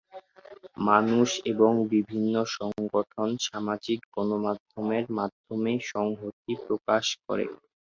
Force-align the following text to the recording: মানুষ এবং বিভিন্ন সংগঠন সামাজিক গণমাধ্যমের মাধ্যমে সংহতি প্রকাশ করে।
মানুষ 0.81 1.29
এবং 1.51 1.71
বিভিন্ন 1.91 2.33
সংগঠন 2.55 3.29
সামাজিক 3.47 3.99
গণমাধ্যমের 4.15 5.05
মাধ্যমে 5.17 5.71
সংহতি 5.91 6.53
প্রকাশ 6.65 7.05
করে। 7.25 7.45